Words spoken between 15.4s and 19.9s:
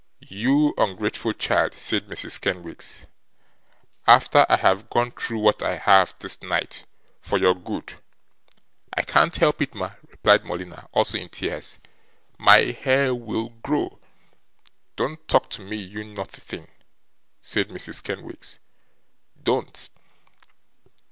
to me, you naughty thing!' said Mrs. Kenwigs, 'don't!